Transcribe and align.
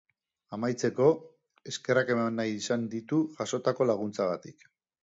Amaitzeko, 0.55 1.09
eskerrak 1.73 2.11
eman 2.17 2.41
nahi 2.41 2.59
izan 2.63 2.89
ditu 2.95 3.21
jasotako 3.39 3.93
laguntzagatik. 3.93 4.71